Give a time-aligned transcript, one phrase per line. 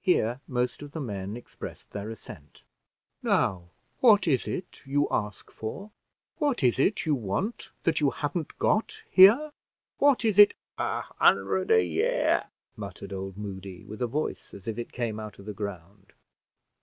[0.00, 2.62] Here most of the men expressed their assent.
[3.22, 3.68] "Now
[4.00, 5.90] what is it you ask for?
[6.38, 9.52] What is it you want that you hav'n't got here?
[9.98, 12.44] What is it" "A hundred a year,"
[12.76, 16.14] muttered old Moody, with a voice as if it came out of the ground.